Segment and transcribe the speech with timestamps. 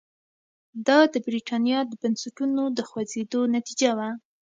[0.87, 4.09] دا د برېټانیا د بنسټونو د خوځېدو نتیجه وه.